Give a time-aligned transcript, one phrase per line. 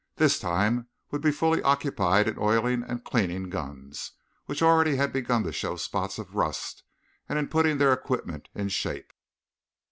[0.15, 4.13] This time would be fully occupied in oiling and cleaning guns,
[4.47, 6.81] which already had begun to show spots of rust,
[7.29, 9.13] and in putting their equipment in shape.